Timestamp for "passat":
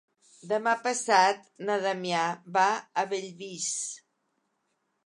0.87-1.45